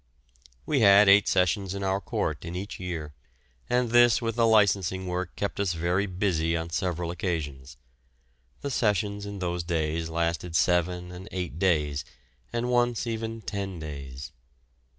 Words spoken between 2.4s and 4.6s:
in each year, and this with the